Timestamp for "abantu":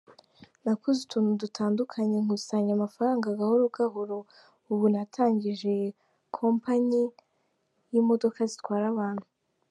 8.93-9.25